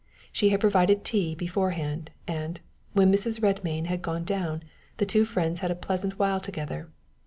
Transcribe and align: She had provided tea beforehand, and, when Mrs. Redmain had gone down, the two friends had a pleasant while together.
She 0.31 0.49
had 0.49 0.59
provided 0.59 1.05
tea 1.05 1.35
beforehand, 1.35 2.09
and, 2.27 2.59
when 2.93 3.11
Mrs. 3.13 3.39
Redmain 3.43 3.85
had 3.85 4.01
gone 4.01 4.23
down, 4.23 4.63
the 4.97 5.05
two 5.05 5.25
friends 5.25 5.59
had 5.59 5.69
a 5.69 5.75
pleasant 5.75 6.17
while 6.17 6.39
together. 6.39 6.89